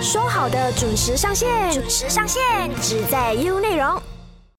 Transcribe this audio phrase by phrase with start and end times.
[0.00, 2.42] 说好的准时上线，准时上线，
[2.82, 4.00] 只在 U 内容。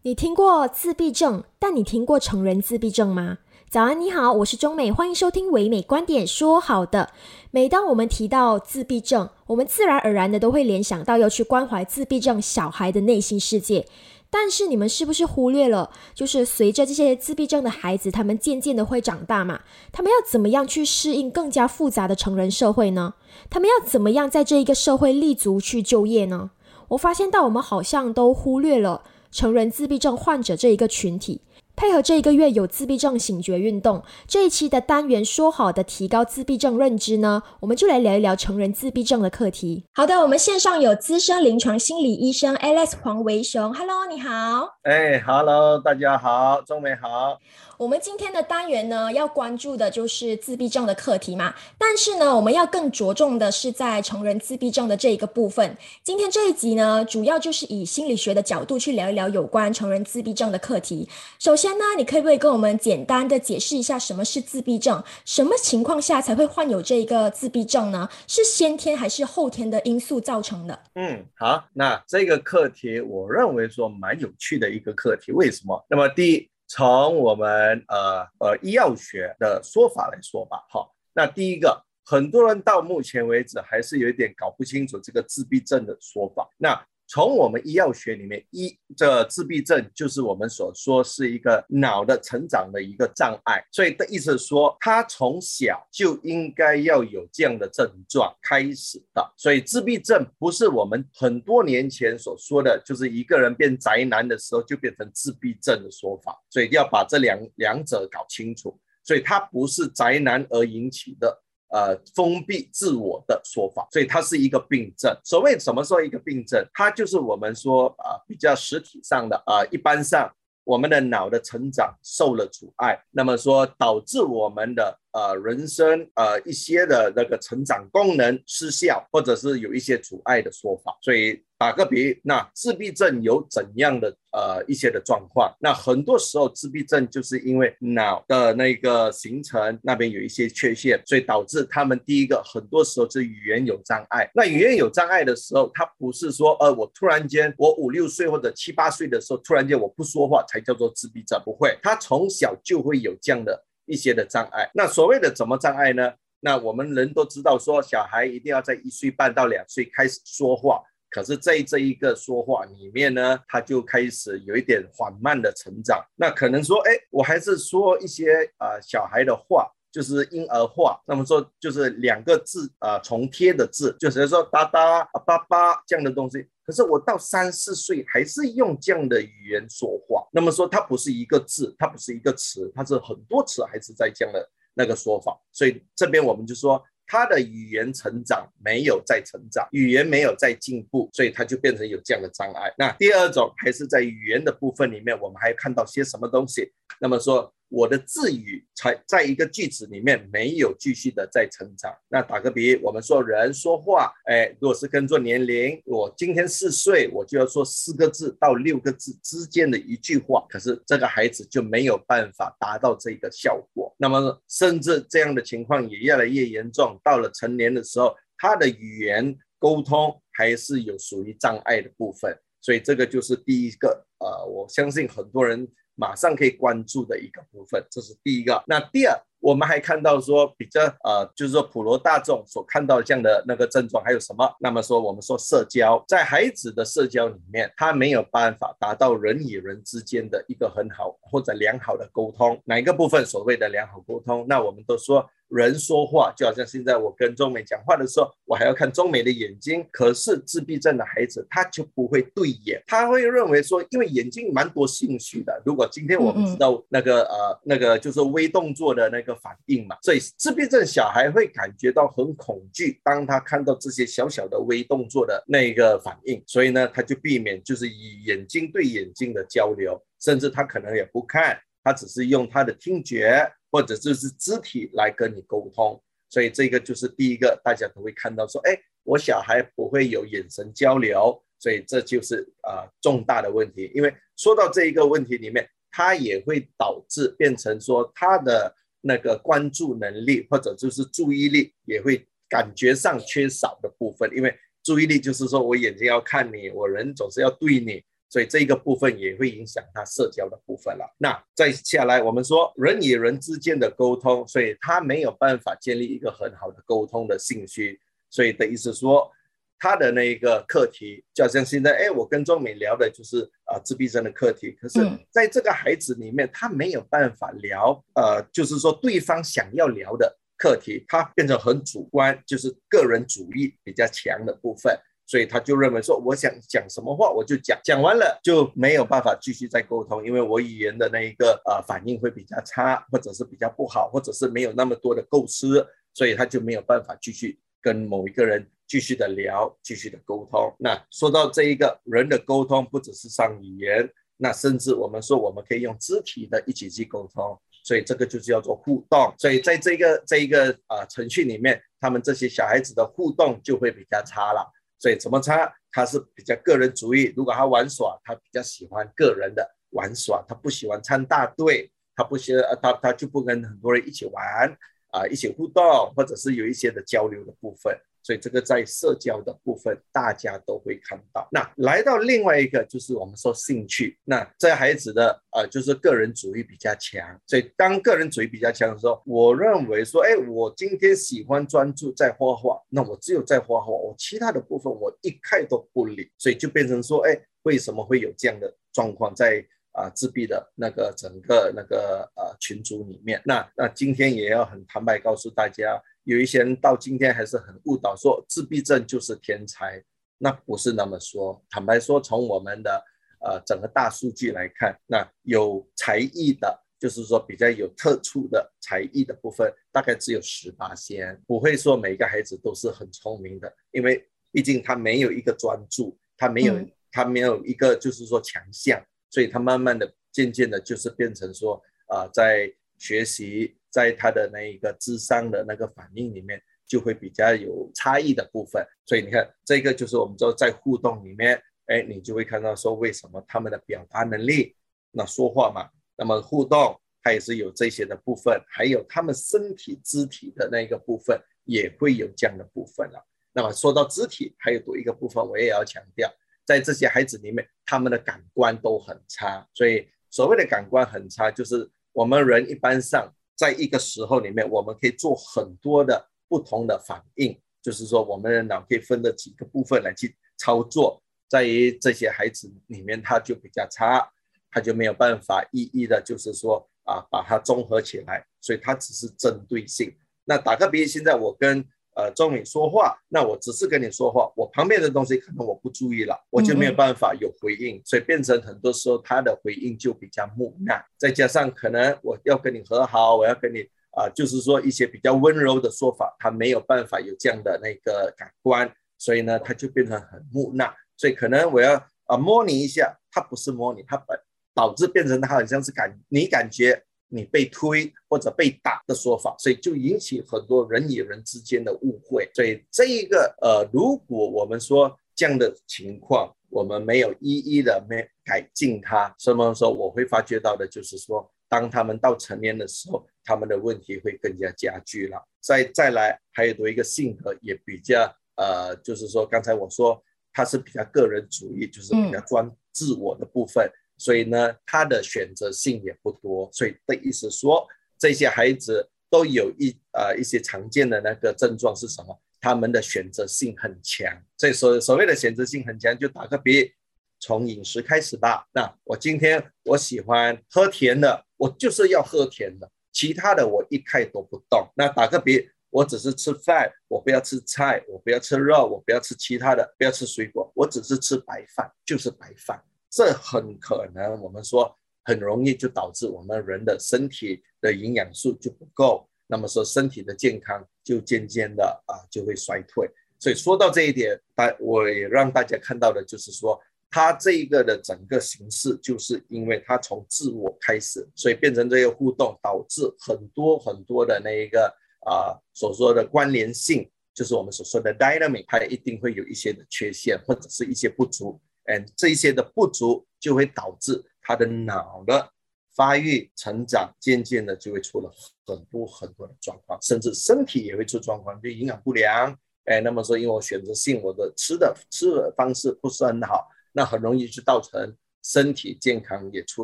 [0.02, 3.38] 你听过自闭症，但你听过成人自闭症吗？
[3.70, 6.26] 早安，你好，我是中美，欢迎收听唯美观点。
[6.26, 7.12] 说好的，
[7.52, 13.86] 每当我们提到自闭症，我们自然而然的都会联想到要去关怀自闭症小孩的内心世界。
[14.30, 19.62] 但是你们是不是忽略了，就是随着这些自闭症的孩子，他们渐渐的会长大嘛？
[19.92, 23.14] 他们要怎么样去适应更加复杂的成人社会呢？
[23.50, 26.52] 他们要怎么样在这一个社会立足去就业呢？
[26.90, 31.42] 我发现到我们好像都忽略了成人自闭症患者这一个群体。
[31.80, 39.86] 配合这一个月有自闭症醒觉运动，这一期的单元说好的提高自闭症认知呢，我们就来聊一聊成人自闭症的课题。
[39.94, 44.68] 好的，我们线上有资深临床心理医生 Alex 黄维雄，Hello，你好。
[44.82, 47.38] 哎，Hello，大家好，中美好。
[47.78, 51.54] 我们今天的单元呢，要关注的就是自闭症的课题嘛。
[51.78, 55.78] 但是呢，我们要更着重的是在成人自闭症的这一个部分。
[56.04, 61.08] 今天这一集呢，主要就是以心理学的角度去聊一聊有关成人自闭症的课题。
[61.38, 65.04] 首先呢，你可以不可以跟我们简单的解释一下什么是自闭症？
[65.24, 68.10] 什么情况下才会患有这一个自闭症呢？
[68.26, 70.80] 是先天还是后天的因素造成的？
[70.96, 75.32] 嗯，好，那这个课题我认为说蛮有趣的一个课题。
[75.32, 75.86] 为什么？
[75.88, 76.50] 那么第一。
[76.68, 86.50] 从我们呃呃医药学的说法来说吧，好，那第一个，很多人到目前为止还是有一点搞不清楚这个自闭症的说法。
[86.58, 99.34] 那从我们医药学里面，一这自闭症就是我们所说是一个脑的成长的一个障碍，所以的意思是说，他从小就应该要有这样的症状开始的。
[99.38, 108.78] 所以自闭症不是我们很多年前所说的就是一个人变宅男的时候就变成自闭症的说法，所以要把这两两者搞清楚。
[109.04, 111.42] 所以它不是宅男而引起的。
[111.70, 115.16] 呃，封闭自我的说法，所以它是一个病症。
[115.24, 125.00] 所谓什么说一个病症，它就是我们说啊，比较实体上的啊，一般上我们的脑的成长受了阻碍，那么说导致我们的。
[125.18, 130.96] 呃，人生呃一些的那个成长功能失效，或者是有一些阻碍的说法。
[131.02, 135.52] 所以打个比，那自闭症有怎样的呃一些的状况？
[135.60, 144.30] 那很多时候自闭症就是因为脑的那个形成那边有一些缺陷，所以导致他们第一个很多时候是语言有障碍。
[144.36, 153.64] 那语言有障碍的时候，他不是说呃我突然间我五六岁或者七八岁的时候突然间我不说话才叫做自闭症，不会，他从小就会有这样的。
[153.88, 156.14] 一些的障碍，那所谓的怎么障碍呢？
[156.42, 166.06] 那我们人都知道，说小孩一定要在一岁半到两岁开始说话，可是在这一个说话里面呢，他就开始有一点缓慢的成长。
[166.16, 176.48] 那可能说，哎，我还是说一些呃小孩的话，就是婴儿话，那么说就是两个字啊重贴的字，就是说哒哒啊爸爸这样的东西。
[176.68, 185.40] 可是我到三四岁还是用这样的语言说话，那么说它不是一个字，它不是一个词，它是很多词，还是在这样的那个说法。
[185.54, 192.70] 所以这边我们就说他的语言成长没有在成长，语言没有在进步，所以他就变成有这样的障碍。
[192.78, 196.70] 那第二种还是在语言的部分里面，我们还看到些什么东西？
[197.00, 197.54] 那么说。
[197.70, 201.94] 我的字语才在一个句子里面没有继续的在成长。
[202.08, 213.94] 那打个比，我们说人说话，哎，如果是跟着年龄，我今天四岁，我就要说四个字到六个字之间的一句话，可是这个孩子就没有办法达到这个效果。
[213.98, 216.98] 那么，甚至这样的情况也越来越严重。
[217.04, 222.34] 到了成年的时候，他的语言沟通还是有属于障碍的部分。
[222.62, 225.68] 所以这个就是第一个，呃，我相信很多人。
[225.98, 228.64] 马上可以关注的一个部分，这是第一个。
[228.68, 234.50] 那第二，我们还看到说比较呃，就是说普罗大众所看到这样的那个症状还有什么？
[234.60, 242.62] 那么说我们说社交，在孩子的社交里面，他没有办法达到人与人之间的一个很好或者良好的沟通。
[242.66, 244.46] 哪一个部分所谓的良好沟通？
[244.48, 245.30] 那我们都说。
[245.50, 249.86] 人说话就好像现在我跟中美讲话的时候，我还要看中美的眼睛。
[249.92, 255.62] 可是自闭症的孩子他就不会对眼，他会认为说，因为眼睛蛮多兴趣的。
[255.66, 273.50] 如果今天我们知道那个呃那个就是微动作的那个反应嘛，所以自闭症小孩会感觉到很恐惧，当他看到这些小小的微动作的那个反应，所以呢他就避免就是以眼睛对眼睛的交流，甚至他可能也不看，他只是用他的听觉。
[273.78, 276.02] 或者就是肢体来跟你沟通，
[276.32, 283.92] 所以这个就是第一个，大家都会看到说，哎，我小孩不会有眼神交流，所以这就是啊重大的问题。
[283.94, 294.52] 因为说到这一个问题里面，它也会导致变成说他的那个关注能力或者就是注意力也会感觉上缺少的部分，因为。
[294.84, 301.16] 注意力就是说我眼睛要看你，我人总是要对你，所以这个部分也会影响他社交的部分了。
[301.18, 309.32] 那再下来，我们说人与人之间的沟通，所以他没有办法建立一个很好的沟通的兴趣，所以的意思说。
[309.80, 314.72] 他的那一个课题，就好像现在，哎，我跟钟美聊的就是啊自闭症的课题。
[314.72, 315.00] 可是，
[315.30, 335.86] 在这个孩子里面，他没有办法聊，呃，就是说对方想要聊的课题，他变成很主观，就是个人主义比较强的部分，所以他就认为说，我想讲什么话我就讲，讲完了就没有办法继续再沟通，因为我语言的那一个呃反应会比较差，或者是比较不好，或者是没有那么多的构思，
[336.16, 338.68] 所以他就没有办法继续跟某一个人。
[338.90, 340.74] 继续的聊，继续的沟通。
[340.80, 349.34] 那说到这一个人的沟通，不只是上语言，那甚至我们说我们可以用肢体的一起去沟通，所以这个就叫做互动。
[349.38, 354.66] 所以在这个这一个啊程序里面，他们这些小孩子的互动就会比较差了。
[355.00, 355.74] 所以怎么差？
[355.92, 357.34] 他是比较个人主义。
[357.36, 364.78] 如果他玩耍，他比较喜欢个人的玩耍，他不喜欢参大队，他不喜他他就不跟很多人一起玩
[365.12, 365.84] 啊，一起互动，
[366.16, 367.98] 或者是有一些的交流的部分。
[368.28, 371.48] 所以这个在社交的部分，大家都会看到。
[371.50, 374.20] 那来到另外一个，就是我们说兴趣。
[374.26, 377.40] 那这孩子的呃，就是个人主义比较强。
[377.46, 386.30] 所以当个人主义比较强的时候，我认为说，哎，我今天喜欢专注在画画，那我只有在画画，我其他的部分我一概都不理。
[386.38, 393.42] 所以就变成说，哎，为什么会有这样的状况在啊自闭的那个整个那个呃群组里面？
[393.46, 396.04] 那那今天也要很坦白告诉大家。
[396.28, 400.04] 有一些人到今天还是很误导，说自闭症就是天才，
[400.40, 401.64] 那不是那么说。
[401.70, 403.02] 坦白说，从我们的
[403.40, 416.76] 呃整个大数据来看，那有才艺的，就是说比较有特殊的才艺的部分，大概只有十八仙，不会说每个孩子都是很聪明的，因为毕竟他没有一个专注，他没有
[417.10, 423.78] 他没有一个就是说强项，所以他慢慢的、渐渐的，就是变成说啊，在学习。
[423.98, 428.86] 在他的那一个智商的那个反应里面，就会比较有差异的部分。
[429.08, 434.76] 所以你看，这个就是我们说在互动里面，哎，你就会看到说为什么他们的表达能力，
[435.10, 443.26] 那说话嘛，那么互动它也是有这些的部分，还有他们身体肢体的那个部分也会有这样的部分了。
[443.52, 446.32] 那么说到肢体，还有多一个部分，我也要强调，
[446.68, 449.68] 在这些孩子里面，他们的感官都很差。
[449.74, 453.34] 所以所谓的感官很差，就是我们人一般上。
[453.58, 461.22] 在一个时候里面，我们可以做很多的不同的反应，就是说，我们的脑可以分的几个部分来去操作。
[461.50, 464.32] 在于这些孩子里面，他就比较差，
[464.70, 470.16] 他就没有办法一一的，就是说啊，把它综合起来，所以他只是针对性。
[470.46, 471.84] 那打个比，现在我跟。
[472.18, 483.82] 呃，中美说话，那我只是跟你说话，我旁边的东西可能我不注意了，我就没有办法有回应，所以变成很多时候他的回应就比较木讷，再加上可能我要跟你和好，我要跟你
[484.18, 494.36] 啊，就是说一些比较温柔的说法，他没有办法有这样的那个感官，所以呢，他就变成很木讷，所以可能我要啊摸你一下，他不是摸你，他本
[494.74, 497.04] 导致变成他好像是感你感觉。
[497.30, 502.50] 你被推或者被打的说法，所以就引起很多人与人之间的误会。
[502.54, 515.42] 所以这一个呃，如果我们说这样的情况，我们没有一一的没改进它，什么时候我会发觉到的就是说，当他们到成年的时候，他们的问题会更加加剧了。
[515.62, 520.22] 再再来，还有多一个性格也比较呃，就是说刚才我说
[520.54, 523.90] 他是比较个人主义，就是比较专自我的部分。
[524.18, 532.42] 所以呢，他的选择性也不多，所以的意思说，这些孩子都有一呃一些常见的那个症状是什么？
[532.60, 534.28] 他们的选择性很强。
[534.58, 536.92] 所以所所谓的选择性很强，就打个比，
[537.40, 538.68] 从饮食开始吧。
[538.74, 544.90] 那我今天我喜欢喝甜的，我就是要喝甜的，其他的我一概都不动。
[544.96, 552.84] 那打个比，我只是吃饭，我不要吃菜，我不要吃肉，我不要吃其他的，不要吃水果，我只是吃白饭，就是白饭。
[553.10, 563.10] 这很可能，我们说很容易就导致我们人的身体的营养素就不够，那么说身体的健康就渐渐的啊就会衰退。
[563.40, 574.94] 所以说到这一点，大我也让大家看到的就是说，它这一个的整个形式，就是因为它从自我开始，所以变成这个互动，导致很多很多的那一个
[575.26, 581.62] 啊所说的关联性，就是我们所说的 dynamic，它一定会有一些的缺陷或者是一些不足。
[581.88, 585.50] 嗯，这些的不足就会导致他的脑的
[585.96, 588.32] 发育成长，渐渐的就会出了
[588.66, 599.84] 很多很多的状况，甚至身体也会出状况，就营养不良，哎，那么说因为我选择性我的吃的吃的方式不是很好，那很容易就造成身体健康也出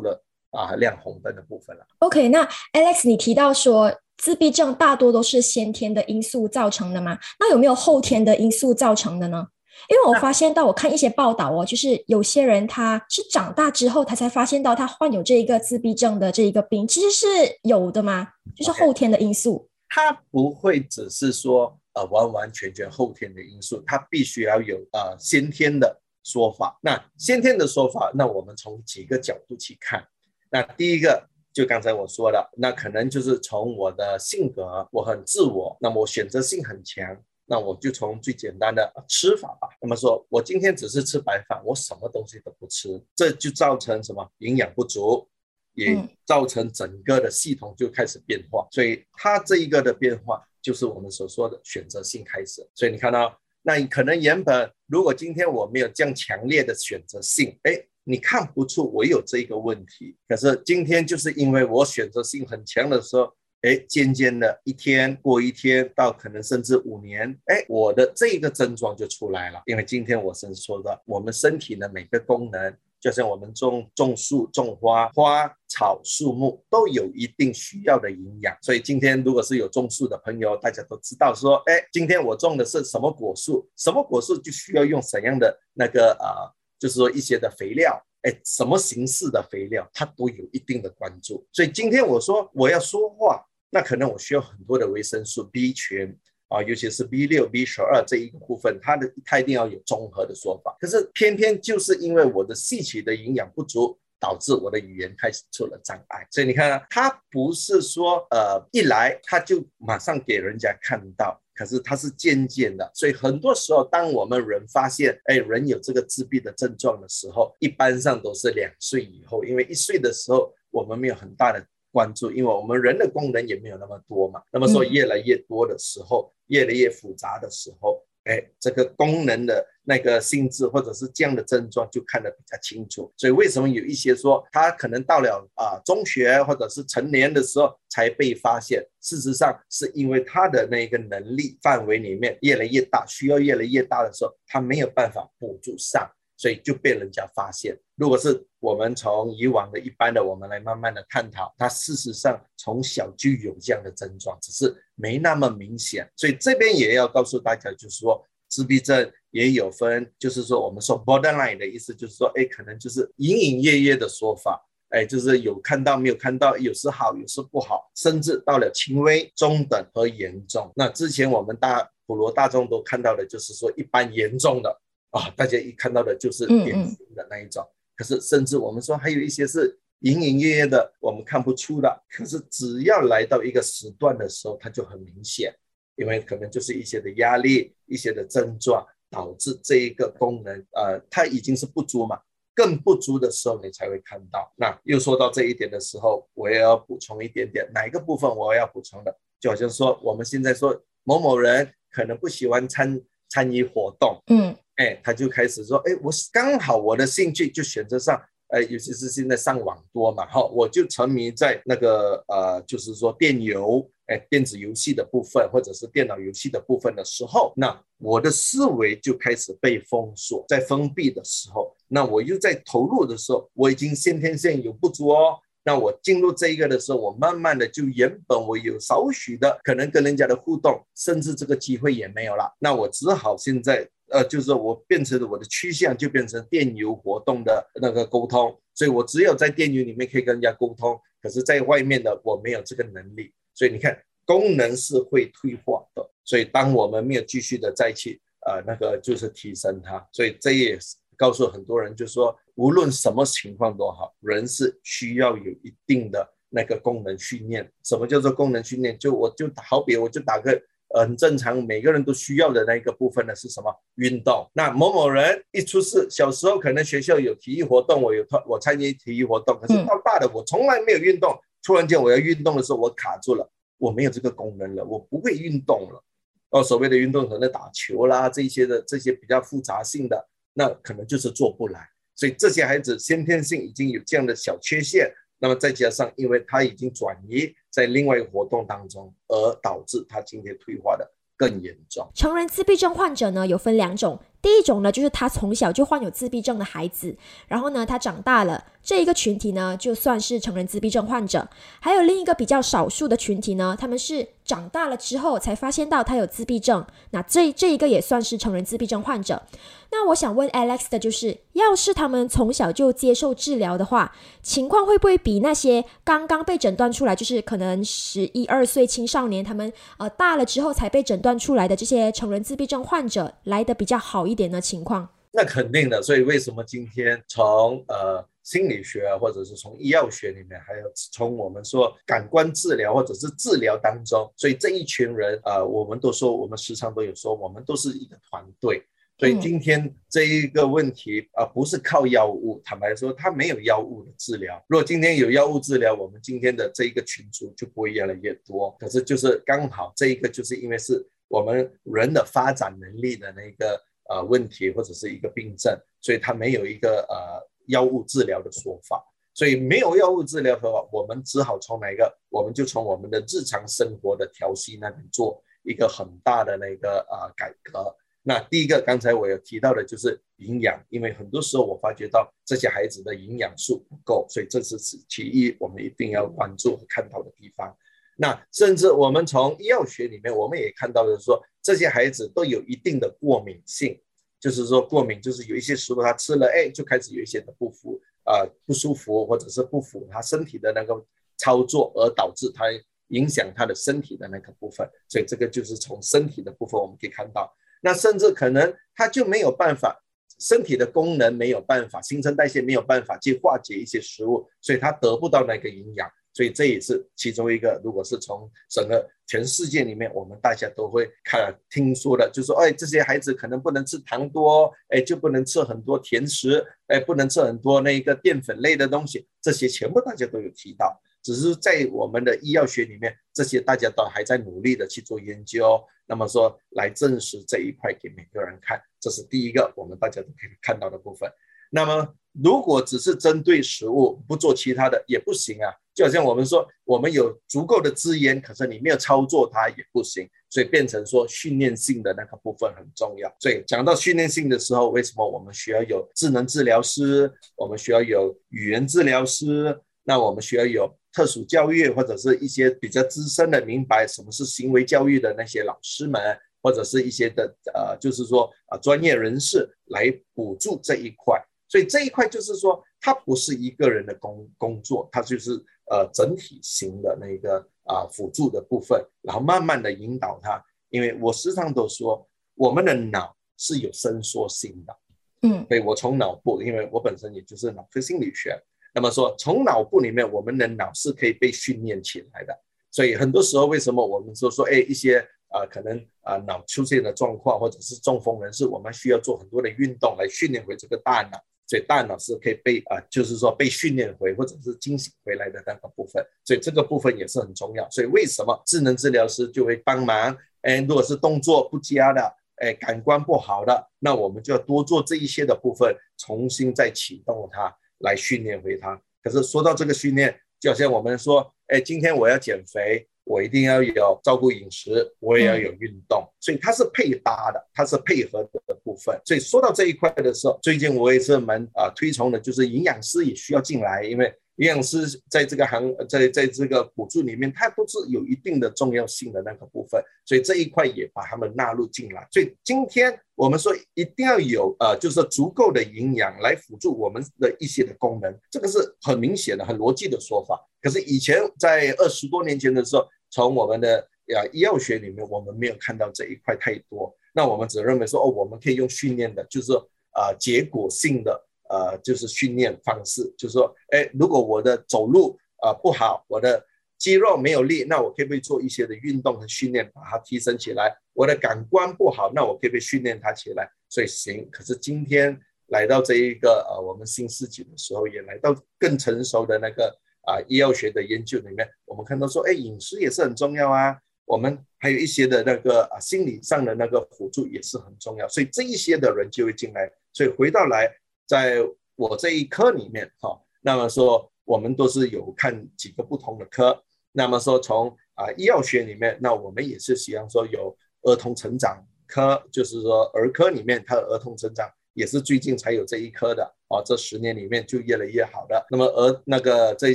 [0.00, 1.86] 了啊亮红灯的部分了。
[1.98, 7.18] OK，那 Alex，你提到说自闭症大多都是先天的因素造成的吗？
[7.40, 9.48] 那有没有后天的因素造成的呢？
[9.88, 17.26] 因为我发现到我看一些报道哦，就是有些人他是长大之后他才发现到他患有这一个自闭症的这一个病，其实是
[17.62, 18.28] 有的吗？
[18.56, 19.68] 就是后天的因素。
[19.88, 26.78] 他不会只是说呃完完全全后天的因素，他必须要有呃先天的说法。
[26.80, 30.04] 那先天的说法，那我们从几个角度去看。
[30.50, 37.16] 那第一个就刚才我说的，那可能就是从我的性格，我很自我，那么我选择性很强。
[37.46, 39.68] 那我就从最简单的吃法吧。
[39.80, 45.28] 那么说我今天只是吃白饭，我什么东西都不吃，这就造成什么营养不足，
[45.74, 48.66] 也造成整个的系统就开始变化。
[48.70, 52.66] 所以它这一个的变化，就是我们所说的选择性开始。
[52.74, 57.72] 所以你看到，那你可能原本如果今天我没有这样强烈的选择性，哎，
[58.04, 60.16] 你看不出我有这个问题。
[60.26, 63.30] 可是今天就是因为我选择性很强的时候。
[63.64, 69.62] 哎，渐渐的一天过一天，到可能甚至五年，哎，我的这个症状就出来了。
[69.64, 78.54] 因为今天我是说的，我们身体的每个功能，就像我们种种树、种花、花草树木都有一定需要的营养。
[78.60, 91.46] 所以今天如果是有种树的朋友，大家都知道说，哎，今天我种的是什么果树，什么果树就需要用怎样的那个啊，就是说一些的肥料，哎，什么形式的肥料，它都有一定的关注。
[91.50, 93.42] 所以今天我说我要说话。
[93.74, 96.16] 那可能我需要很多的维生素 B 群
[96.46, 100.76] 啊，尤其是 B 六、B 十二这一个部分，它的它一定要有综合的说法。
[100.78, 106.24] 可是偏偏就是因为我的细体的营养不足，导致我的语言开始出了障碍。
[106.30, 112.88] 所以你看，它不是说呃一来它就马上给人家看到，可是它是渐渐的。
[112.94, 121.66] 所以很多时候，当我们人发现哎人有这个自闭的症状的时候，一般上都是两岁以后，因为一岁的时候我们没有很大的。
[121.94, 124.42] 关注，因为我们人的功能也没有那么多嘛。
[124.52, 133.12] 那么说越来越多的时候，越来越复杂的时候，哎，这个功能的那个性质或者是这样的症状就看得比较清楚。
[133.16, 138.84] 所以为什么有一些说他可能到了啊中学或者是成年的时候才被发现？
[139.00, 146.10] 事实上是因为他的那个能力范围里面越来越大，需要越来越大的时候，他没有办法补助上。
[146.36, 147.78] 所以就被人家发现。
[147.96, 156.10] 如果是我们从以往的一般的，我们来慢慢的探讨，他事实上从小就有这样的症状，只是没那么明显。
[156.16, 164.60] 所以这边也要告诉大家，就是说自闭症也有分，就是说我们说 borderline 的意思，就是说，哎，可能就是隐隐约约的说法，
[164.90, 170.72] 哎，就是有看到没有看到，有时好，有时不好，甚至到了轻微、中等和严重。
[170.74, 174.80] 那之前我们大普罗大众都看到的，就是说一般严重的。
[175.14, 177.64] 啊，大家一看到的就是典型的那一种，
[177.96, 182.02] 可是甚至我们说还有一些是隐隐约约的，我们看不出的。
[182.10, 185.54] 可是只要来到一个时段的时候，它就很明显，
[185.94, 192.18] 因为可能就是一些的压力、一些的症状导致这一个功能，呃，它已经是不足嘛，
[192.52, 194.52] 更不足的时候你才会看到。
[194.56, 199.16] 那又说到这一点的时候，我也要补充一点点，哪一个部分我要补充的？
[199.38, 204.56] 就好像说我们现在说某某人可能不喜欢参参与活动，嗯。
[204.76, 225.38] 哎，他就开始说，哎，我刚好我的兴趣就选择上，哎，尤其是现在上网多嘛，哈，我就沉迷在那个呃，就是说电游，哎，电子游戏的部分或者是电脑游戏的部分的时候，那我的思维就开始被封锁，在封闭的时候，那我又在投入的时候，我已经先天性有不足哦。
[225.66, 232.54] 那我进入这一个的时候，我慢慢的就原本我有少许的可能跟人家的互动，甚至这个机会也没有了。
[232.58, 243.32] 那我只好现在呃，就是我变成了我的趋向就变成电邮活动的那个沟通，所以我只有在电邮里面可以跟人家沟通，可是在外面的我没有这个能力。
[243.52, 246.10] 所以你看，功能是会退化的。
[246.24, 250.78] 所以当我们没有继续的再去呃那个就是提升它，所以这也。
[251.16, 257.70] 告诉很多人，就是说，无论什么情况都好，人是需要有一定的那个功能训练。
[257.84, 258.98] 什么叫做功能训练？
[258.98, 260.60] 就我就好比我就打个
[261.00, 263.74] 很正常，每个人都需要的那一个部分呢是什么？
[263.96, 264.48] 运动。
[264.54, 271.36] 那某某人一出事，小时候可能学校有体育活动，我有我参与体育活动，可是到大的我从来没有运动。
[271.62, 276.02] 突然间我要运动的时候，我卡住了，我没有这个功能了，我不会运动了。
[276.50, 280.28] 哦，所谓的运动可能打球啦，这些的这些比较复杂性的。
[280.56, 281.80] 那可能就是做不来，
[282.14, 292.08] 所以这些孩子先天性已经有这样的小缺陷，那么再加上因为他已经转移在另外一个活动当中，而导致他今天退化的更严重。
[292.14, 294.20] 成人自闭症患者呢，有分两种。
[294.44, 297.16] 第一种呢，就是他从小就患有自闭症的孩子，
[297.48, 301.48] 然后呢，他长大了，这一个群体呢，就算是成人自闭症患者。
[301.80, 309.42] 还有另一个比较少数的群体呢，他们是长大了之后才发现到他有自闭症，那这这一个也算是成人自闭症患者。
[309.90, 325.08] 那我想问 Alex 的就是，要是他们从小就接受治疗的话，情况会不会比那些刚刚被诊断出来，就是可能十一二岁青少年，他们呃大了之后才被诊断出来的这些成人自闭症患者来的比较好一点的情况？
[325.32, 326.02] 那肯定的。
[326.02, 338.82] 所以为什么今天从呃心理学或者是从医药学里面，还有从我们说感官治疗或者是治疗当中，所以这一群人呃，我们都说我们时常都有说，我们都是一个团队。
[339.16, 342.60] 所以今天这一个问题啊，不是靠药物。
[342.64, 344.60] 坦白说，它没有药物的治疗。
[344.68, 348.76] 如果今天有药物治疗，我们今天的这一个群组就不会越来越多。
[348.78, 359.04] 可是就是刚好这一个，就是因为是我们人的发展能力的那个呃问题，或者是一个病症，所以它没有一个呃药物治疗的说法。
[359.36, 362.16] 所以没有药物治疗的话，我们只好从哪一个？
[362.30, 367.96] 我们就从我们的日常生活的调息那边做一个很大的那个呃改革。
[368.22, 377.76] 那第一个，刚才我有提到的就是营养，因为很多时候我发觉到这些孩子的营养素不够，所以这是其一，我们一定要关注和看到的地方。
[378.16, 384.00] 那甚至我们从医药学里面，我们也看到的是说，这些孩子都有一定的过敏性，
[384.38, 390.94] 就是说过敏就是有一些食物他吃了，哎，就开始有一些的不服啊不舒服，或者是不符他身体的那个
[391.36, 392.64] 操作，而导致他
[393.08, 394.88] 影响他的身体的那个部分。
[395.08, 397.52] 所以这个就是从身体的部分我们可以看到。
[397.82, 400.02] 那甚至可能他就没有办法，
[400.38, 407.80] 身体的功能没有办法，新陈代谢没有办法去化解一些食物，所以他得不到那个营养，所以这也是其中一个。
[407.82, 421.00] 如果是从整个全世界里面，我们大家都会看听说的，就说，哎，这些孩子可能不能吃糖多，哎，就不能吃很多甜食，哎，不能吃很多那个淀粉类的东西，这些全部大家都有提到。
[421.22, 425.82] 只是在我们的医药学里面，这些大家都还在努力的去做研究。
[426.06, 431.30] 那么说来证实这一块给每个人看，这是第一个我们大家都可以看到的部分。
[431.74, 435.68] 那么如果只是针对食物不做其他的也不行啊。
[435.92, 440.28] 就好像我们说，我们有足够的资源，可是你没有操作它也不行。
[440.50, 443.32] 所以变成说训练性的那个部分很重要。
[443.40, 447.32] 所以讲到训练性的时候，为什么我们需要有智能治疗师？
[447.56, 449.76] 我们需要有语言治疗师？
[450.04, 450.92] 那我们需要有。
[451.12, 456.20] 特殊教育或者是一些比较资深的明白什么是行为教育的那些老师们，
[456.60, 461.40] 或者是一些的呃，就是说啊专业人士来补助这一块。
[461.74, 465.54] 所以这一块就是说，它不是一个人的工工作，它就是
[465.90, 470.64] 呃整体型的那个啊辅助的部分，然后慢慢的引导他。
[470.90, 474.96] 因为我时常都说，我们的脑是有伸缩性的，
[475.42, 478.56] 嗯，所以我从脑部，因为我本身也就是脑科心理学。
[478.94, 482.56] 那么说，从脑部里面，我们的脑是可以被训练起来的。
[482.92, 491.42] 所以很多时候，为什么我们说说，哎，一些啊，可能啊，脑出现的状况，或者是中风人士，我们需要做很多的运动来训练回这个大脑。
[491.66, 496.24] 所以大脑是可以被啊，就是说被训练回，或者是惊醒回来的那个部分。
[496.44, 497.88] 所以这个部分也是很重要。
[497.90, 500.36] 所以为什么智能治疗师就会帮忙？
[500.62, 507.74] 哎，如果是动作不佳的，哎，感官不好的，那我们就要多做这一些的部分，重新再启动它。
[508.00, 509.00] 来训练回他。
[509.22, 519.20] 可是说到这个训练，就好像我们说，哎，今天我要减肥，我一定要有照顾饮食，我也要有运动，所以它是配搭的，它是配合的部分。
[519.24, 524.32] 所以说到这一块的时候，最近我也是蛮啊推崇的，就是营养师也需要进来，因为。
[524.56, 532.26] 营养师在这个行，在在这个补助里面，它都是有一定的重要性的那个部分，所以这一块也把他们纳入进来。
[532.30, 540.60] 所以今天我们说一定要有呃，就是足够的营养来辅助我们的一些的功能，这个是很明显的、很逻辑的说法。
[540.80, 549.72] 可是以前在二十多年前的时候，从我们的呀医药学里面，我们没有看到这一块太多，那我们只认为说哦，我们可以用训练的，就是
[550.12, 551.44] 啊结果性的。
[551.74, 556.64] 呃，就是训练方式，就是说，哎，如果我的走路啊不好，我的
[556.96, 560.96] 肌肉没有力，那我可不可以做一些的运动和训练，把它提升起来？
[561.12, 563.68] 我的感官不好，那我可不可以训练它起来？
[563.88, 564.48] 所以行。
[564.52, 569.90] 可是今天来到这一个呃，我们新世纪的时候，也来到更成熟的那个
[570.28, 573.98] 啊医药学的研究里面，我们看到说，哎，饮食也是很重要啊。
[574.26, 579.90] 我们还有一些的那个啊心理上的那个辅助也是很重要，所以这一些的人就会进来。
[580.12, 580.90] 所以回到来。
[581.26, 581.58] 在
[581.96, 586.82] 我这一科里面，哈，那么说我们都是有看几个不同的科。
[587.12, 598.66] 那么说从啊医药学里面，那我们也是希望说有儿童成长科，就是说儿科里面，它的儿童成长也是最近才有这一科的啊，这十年里面就越来越好的。
[598.70, 599.94] 那么儿那个这一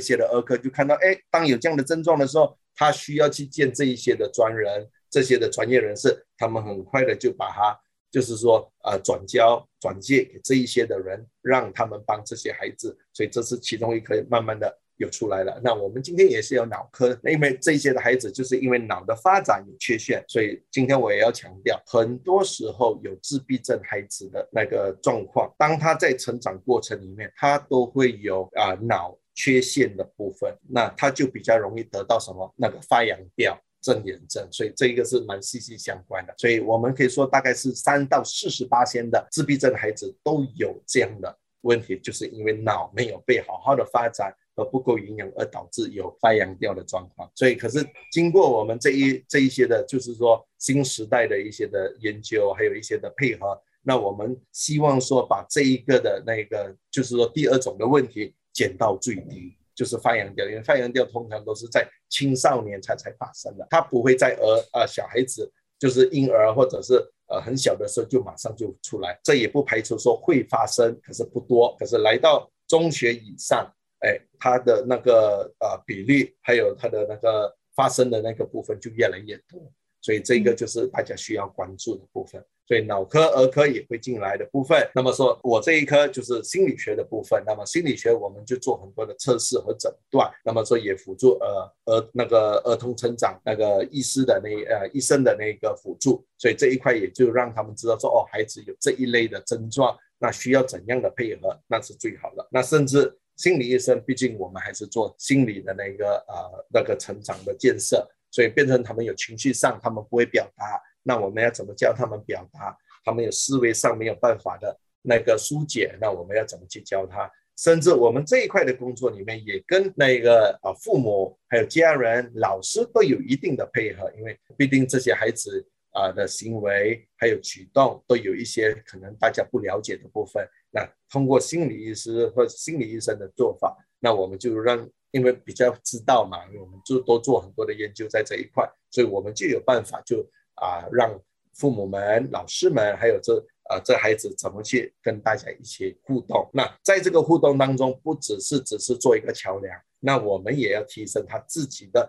[0.00, 7.78] 些的儿科就看到，哎，当有这样的症状的时候，他需要去见这一些的专人，这些的专业人士，他们很快的就把他。
[8.10, 15.60] 就是说，呃，转交、转借给这一些的人，让他们帮这些孩子，所以这是其中一颗慢慢的有出来了。
[15.62, 33.58] 那我们今天也是有脑科，那因为这些的孩子就是因为脑的发展有缺陷，所以今天我也要强调，很多时候有自闭症孩子的那个状况，当他在成长过程里面，他都会有啊脑缺陷的部分，那他就比较容易得到什么那个发扬掉。
[33.80, 36.34] 正眼症，所以这一个是蛮息息相关的。
[36.36, 47.30] 所以我们可以说，大概是三到四十八仙的自闭症孩子都有这样的问题，就是因为脑没有被好好的发展和不够营养，而导致有发扬掉的状况。
[47.34, 59.56] 所以，可是经过我们这一这一些的，就是说新时代的一些的研究，还有一些的配合，那我们希望说把这一个的那个，就是说第二种的问题减到最低。
[59.80, 71.74] 就是发扬掉，因为发扬掉通常都是在青少年才才发生的，它不会在儿啊小孩子，就是婴儿或者是呃很小的时候就马上就出来，这也不排除说会发生，可是不多。
[71.78, 73.66] 可是来到中学以上，
[74.00, 79.72] 哎，它的那个呃比例还有它的那个发生的那个部分就越来越多。
[80.02, 84.88] 所以这个就是大家需要关注的部分，所以脑科、儿科也会进来的部分。
[84.94, 102.48] 那么说我这一科就是心理学的部分，那么心理学我们就做很多的测试和诊断，那么说也辅助呃儿那个儿童成长那个医师的那呃医生的那个辅助，所以这一块也就让他们知道说哦孩子有这一类的症状，那需要怎样的配合，那是最好的。
[102.52, 108.08] 那甚至心理医生，毕竟我们还是做心理的那个呃那个成长的建设。
[108.32, 112.76] 所以变成他们有情绪上，他们不会表达，那我们要怎么教他们表达？
[113.04, 117.30] 他们有思维上没有办法的那个疏解，那我们要怎么去教他？
[117.56, 130.46] 甚至我们这一块的工作里面，也跟那个啊父母、还有家人、老师都有一定的配合，因为毕竟这些孩子啊的行为还有举动都有一些可能大家不了解的部分。
[130.70, 134.88] 那通过心理医师或心理医生的做法，那我们就让。
[135.12, 140.24] 因为比较知道嘛，我们就多做很多的研究在这一块，所以我们就有办法，就
[140.60, 141.20] 啊让
[141.54, 146.48] 父母们、老师们，还有这啊这孩子怎么去跟大家一起互动。
[146.52, 152.00] 那在这个互动当中，不只是只是做一个桥梁，那我们也要提升他自己的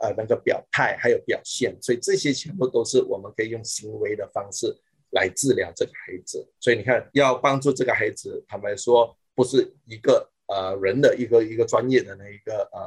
[0.00, 1.76] 呃那个表态还有表现。
[1.80, 4.76] 所以这些全部都是我们可以用行为的方式
[5.12, 6.46] 来治疗这个孩子。
[6.58, 10.28] 所以你看，要帮助这个孩子，坦白说，不是一个。
[10.52, 12.80] 呃，人的一个一个专业的那一个呃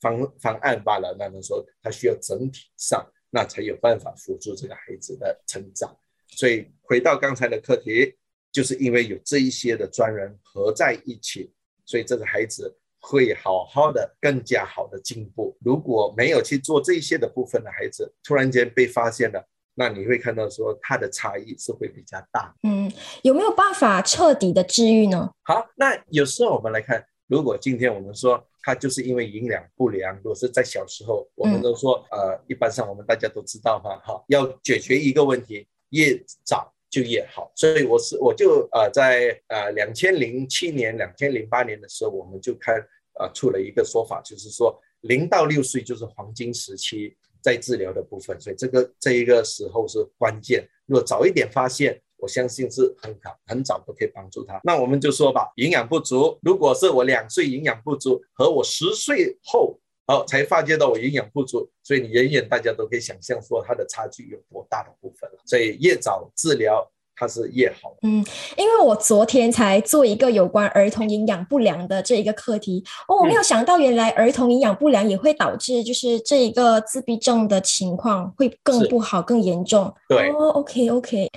[0.00, 1.12] 方方案罢了。
[1.18, 5.96] 那么说，他需要整体上，那才有办法辅助这个孩子的成长。
[6.28, 8.14] 所以回到刚才的课题，
[8.52, 11.52] 就是因为有这一些的专人合在一起，
[11.84, 15.56] 所以这个孩子会好好的、更加好的进步。
[15.60, 19.44] 如果没有去做这些的部分的孩子，突然间被发现了。
[19.80, 22.52] 那你会看到说它的差异是会比较大。
[22.64, 22.90] 嗯，
[23.22, 25.30] 有没有办法彻底的治愈呢？
[25.44, 37.50] 好，那有时候我们来看，如果今天我们说他就是因为营养不良，如果是在小时候，我们都说，呃，一般上我们大家都知道嘛，哈，要解决一个问题，越早就越好。
[37.54, 42.76] 所以我是我就呃在呃两千零七年、两千零八年的时候，我们就看
[43.20, 47.16] 呃出了一个说法，就是说零到六岁就是黄金时期。
[47.40, 50.68] 在治疗的部分，所以这个这一个时候是关键。
[50.86, 54.60] 如果早一点发现，我相信是很好，很早都可以帮助他。
[54.64, 56.38] 那我们就说吧，营养不足。
[56.42, 65.38] 如果是我两岁营养不足，和我十岁后哦才发觉到我营养不足，所以你远远大家都可以想象说它的差距有多大的部分了。
[65.46, 66.90] 所以越早治疗。
[67.18, 68.24] 它是越好，嗯，
[68.56, 79.92] 因为我昨天才做一个有关儿童营养不良的这一个课题，哦，我没有想到原来儿童营养不良也会导致就是这一个自闭症的情况会更不好、更严重。
[80.08, 81.28] 对，哦，OK OK，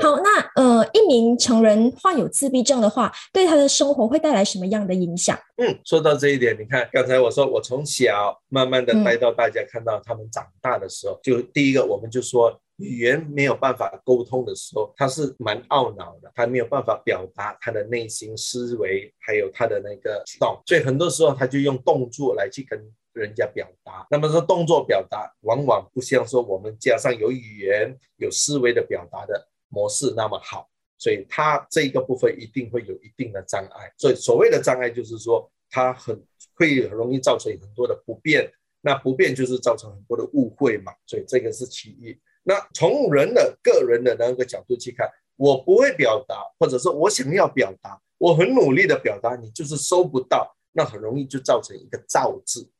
[0.00, 5.36] 好，那呃，一名成人患有自闭症的话，对他的生活会带来什么样的影响？
[5.56, 12.56] 嗯，说到这一点，你看刚才我说我从小慢慢的带到大家看到他们长大的时候，就第一个我们就说。
[12.76, 22.78] 语言没有办法沟通的时候，他是蛮懊恼的，他没有办法表达他的内心思维，还有他的那个举动，所以很多时候他就用动作来去跟
[23.14, 24.06] 人家表达。
[24.10, 33.90] 那么说动作表达往往不像说我们加上有语言、有思维的表达的模式那么好，所以他这一个部分一定会有一定的障碍。
[33.96, 36.22] 所以所谓的障碍就是说，他很
[36.54, 40.92] 会很容易造成很多的不便，那不便就是造成很多的误会嘛。
[41.06, 42.14] 所以这个是其一。
[42.48, 52.70] 那从人的个人的那个角度去看，我不会表达，或者说我想要表达，我很努力的表达，你就是收不到，那很容易就造成一个躁字，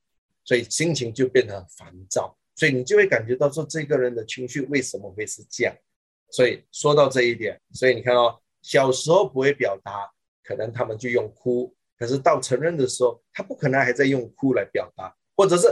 [0.45, 5.75] 所以心情就变得烦躁，所以你就会感觉到说这个人的情绪为什么会是这样？
[6.31, 10.09] 所以说到这一点，所以你看哦，小时候不会表达，
[10.45, 15.67] 可能他们就用哭，可是到成人的时候，他不可能还在用哭来表达，或者是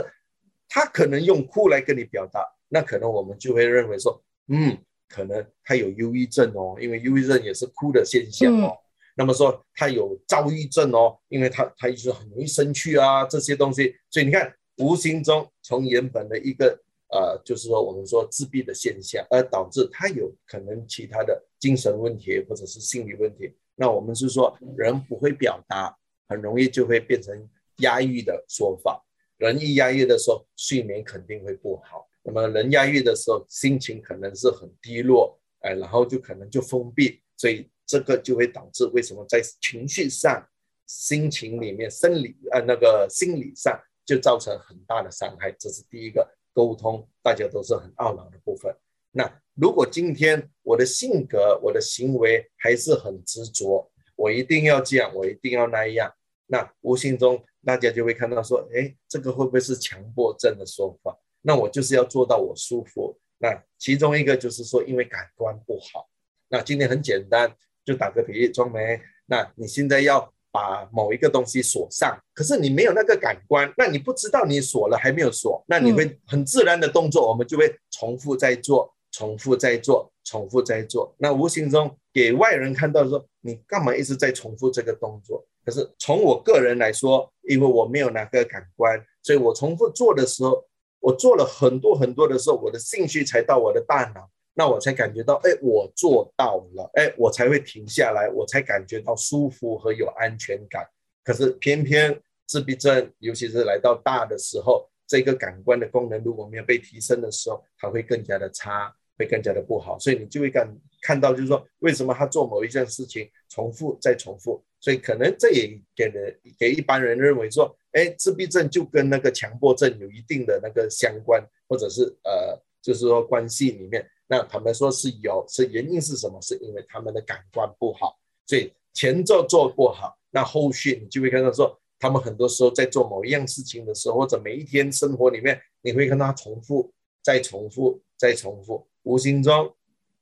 [0.67, 5.33] 他可能用哭来跟你表达，那可能我们就会认为说，嗯，可能
[5.63, 8.75] 他有忧郁症哦，因为忧郁症也是哭的现象哦。
[9.15, 16.77] 那么说他有躁郁症哦，因为他他一直很容易生气啊这些东西，所以你看，无形中从原本的一个。
[17.09, 23.55] 呃，就是说，我们说自闭的现象，而导致他有可能其他的精神问题或者是心理问题。
[23.75, 25.95] 那我们是说，人不会表达，
[26.27, 29.05] 很容易就会变成压抑的说法。
[29.37, 32.05] 人一压抑的时候，睡眠肯定会不好。
[32.25, 37.21] 那么人压抑的时候，心情可能是很低落，哎，然后就可能就封闭。
[37.37, 40.45] 所以这个就会导致为什么在情绪上、
[40.87, 45.51] 心情里面、生理呃那个心理上就造成很大的伤害。
[45.57, 46.27] 这是第一个。
[46.55, 48.73] 沟通，大家都是很懊恼的部分。
[49.11, 56.09] 那如果今天我的性格、我的行为还是很执着，我一定要这样，我一定要那样，
[56.45, 61.19] 那无形中大家就会看到说，哎，这个会不会是强迫症的说法？
[61.45, 63.17] 那我就是要做到我舒服。
[63.37, 66.09] 那其中一个就是说，因为感官不好。
[66.49, 67.55] 那今天很简单，
[67.85, 70.31] 就打个比喻，庄梅，那你现在要。
[70.55, 81.13] 把某一个东西锁上，可是你没有那个感官，那你不知道你锁了还没有锁，那你会很自然的动作，我们就会重复在做，重复在做，重复在做。
[81.17, 85.45] 那无形中给外人看到说，你干嘛一直在重复这个动作？
[85.65, 90.65] 可是从我个人来说，因为我没有那个感官，所以我重复做的时候，
[91.05, 94.27] 我做了很多很多的时候，我的兴趣才到我的大脑。
[94.55, 100.83] 那我才感觉到，哎，我做到了，哎，我才会停下来，我才感觉到舒服和有安全感。
[101.23, 109.99] 可是偏偏自闭症，尤其是来到大的时候，这个感官的功能如果没有被提升的时候，它会更加的差，会更加的不好。
[109.99, 114.63] 所以你就会感看到，就是说，为什么他做某一件事情重复再重复？
[114.79, 124.05] 所以可能这也给了给一般人认为说，哎，自闭症就跟那个强迫症有一定的那个相关，或者是呃，就是说关系里面。
[124.27, 126.41] 那他们说是有，是原因是什么？
[126.41, 139.73] 是因为他们的感官不好，所以前奏做不好，那后续你就会看到说，他们很多时候在做某一样事情的时候，或者每一天生活里面，你会看到他重复、再重复、再重复，无形中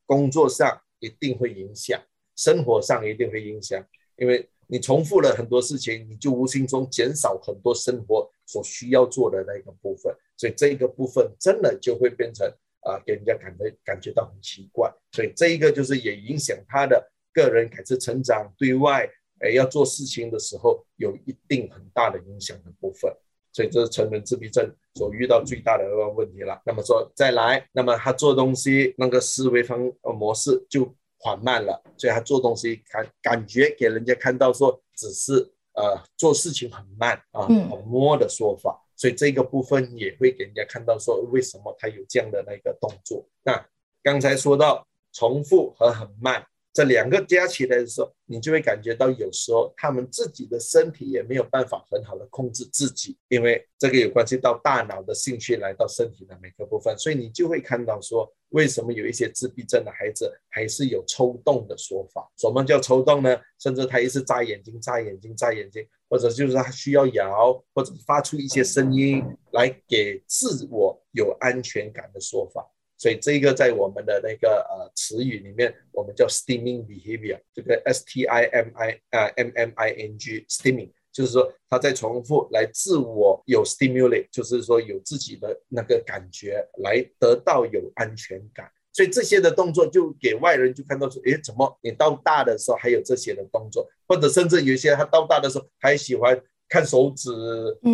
[0.06, 2.00] 工作上一定会影响，
[2.36, 3.84] 生活上一定会影响，
[4.18, 12.52] 因为你重复了很多事情，你就无形中减少很多生活所需要做的那个部分，所以这个部分真的就会变成。
[12.86, 19.10] 啊，给人家感觉感觉到很奇怪，所以这一个就是也影响他的个人改次成长，对外
[19.40, 23.10] 哎要做事情的时候有一定很大的影响的部分，
[23.54, 26.62] 所以这是成人自闭症所遇到最大的一个问题了。
[26.66, 35.34] 那么说再来，那么他做东西那个思维方模式就缓慢了，所以他做东西感感觉给人家看到说只是
[35.74, 38.78] 呃做事情很慢啊，很摸的说法。
[38.96, 43.26] 所以这个部分也会给人家看到，说为什么他有这样的那个动作。
[43.44, 43.66] 那
[44.04, 46.46] 刚才说到重复和很慢。
[46.74, 62.28] 这两个加起来的时候，你就会感觉到有时候他们自己的身体也没有办法很好的控制自己，因为这个有关系到大脑的兴趣来到身体的每个部分，所以你就会看到说，为什么有一些自闭症的孩子还是有抽动的说法？
[62.38, 63.40] 什么叫抽动呢？
[63.60, 72.68] 甚至他一直眨眼睛、眨眼睛、眨眼睛，或者就是他需要摇或者发出一些声音来给自我有安全感的说法。
[73.04, 88.72] 所以这个在我们的那个呃词语里面，我们叫 stimming behavior，这个 S T I M I 啊 M M I N G stimming，就是说他在重复来自我有 stimulate，就是说有自己的那个感觉来得到有安全感。
[88.94, 97.30] 所以这些的动作就给外人就看到说，诶，怎么你到大的时候还有这些的动作，或者甚至有些他到大的时候还喜欢看手指，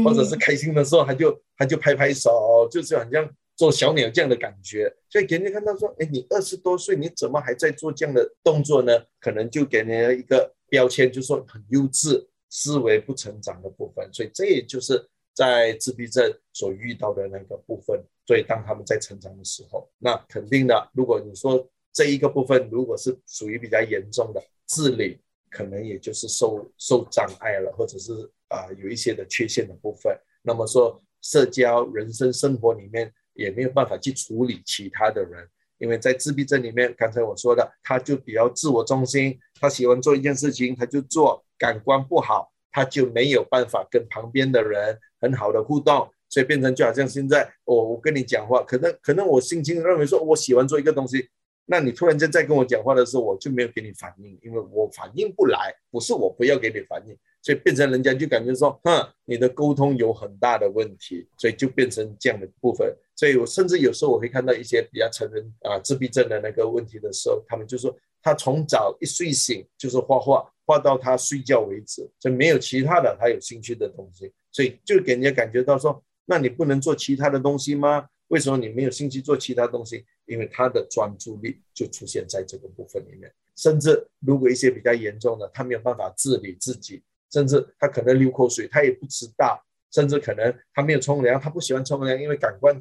[0.05, 3.27] 或者是开心的时候他就他就拍拍手，就是好像。
[3.59, 8.93] 做小鸟这样的感觉，所以给人家看到说，哎，你二十多岁，你怎么还在做这样的动作呢？
[9.19, 14.09] 可能就给人家一个标签，就说很幼稚、思维不成长的部分。
[14.13, 18.01] 所以这也就是在自闭症所遇到的那个部分。
[18.25, 25.19] 所以当他们在成长的时候，那肯定的，如果你说这一个部分如果是属于比较严重的自理，
[25.49, 28.13] 可能也就是受受障碍了，或者是
[28.47, 30.17] 啊有一些的缺陷的部分。
[30.43, 33.13] 那么说社交、人生、生活里面。
[33.39, 35.47] 也没有办法去处理其他的人，
[35.77, 51.29] 因为在自闭症里面，刚才我说的，他就比较自我中心，他喜欢做一件事情，他就做，感官不好，他就没有办法跟旁边的人很好的互动，所以变成就好像现在我我跟你讲话，可能可能我心情认为说我喜欢做一个东西。
[51.71, 62.93] 那你突然间在跟我讲话的时候，我就没有给你反应，因为我反应不来，不是我不要给你反应，所以变成人家就感觉说，哼，你的沟通有很大的问题，所以就变成这样的部分。
[63.15, 78.07] 所以我甚至有时候我会看到一些比较成人啊自闭症的那个问题的时候，他们就说他从早一睡醒就是画画，画到他睡觉为止，所以没有其他的他有兴趣的东西，所以就给人家感觉到说，那你不能做其他的东西吗？
[78.27, 80.05] 为什么你没有兴趣做其他东西？
[80.25, 83.33] 因为他的专注力就出现在这个部分里面。
[83.55, 89.63] 甚至如果一些比较严重的，他没有办法自理自己，甚至他可能流口水，他也不知道。
[89.91, 92.79] 甚至可能他没有冲凉，他不喜欢冲凉，因为感官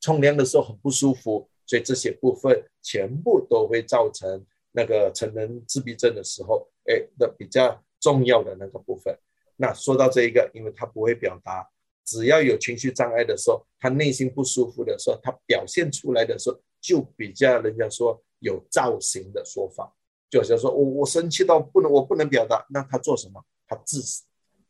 [0.00, 1.48] 冲凉的时候很不舒服。
[1.64, 9.16] 所以这些部分全部都会造成那个成人自闭症的时候，哎的比较重要的那个部分。
[9.54, 11.68] 那说到这一个，因为他不会表达。
[12.04, 19.94] 只要有情绪障碍的时候，他内心不舒服的时候，他表现出来的时候就比较人家说有造型的说法，
[20.28, 23.40] 就好像说我我生气到不能我不能表达，那他做什么？
[23.70, 24.02] 他自